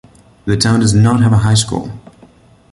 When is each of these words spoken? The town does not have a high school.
The 0.45 0.57
town 0.57 0.79
does 0.79 0.95
not 0.95 1.21
have 1.21 1.31
a 1.31 1.37
high 1.37 1.53
school. 1.53 1.91